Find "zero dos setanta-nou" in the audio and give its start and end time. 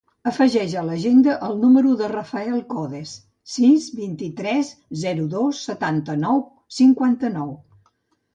5.03-6.43